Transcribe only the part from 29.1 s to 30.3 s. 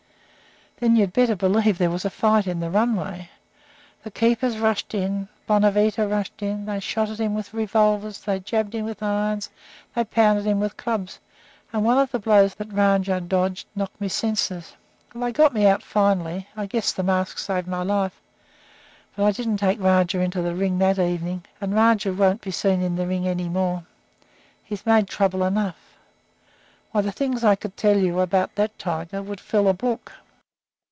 would fill a book."